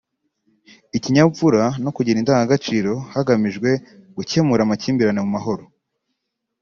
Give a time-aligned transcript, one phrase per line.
[0.97, 3.69] ikinyabupfura no kugira indangagaciro hagamijwe
[4.17, 5.63] gukemura amakimbirane mu mahoro”